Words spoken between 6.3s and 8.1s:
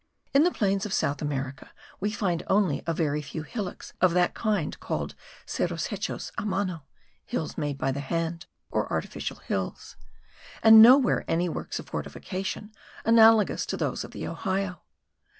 a mano;* (* Hills made by the